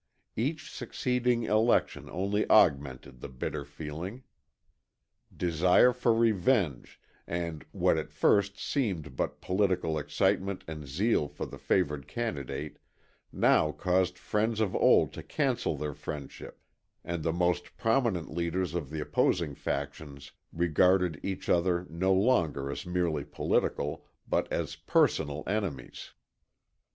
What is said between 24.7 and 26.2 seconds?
personal enemies.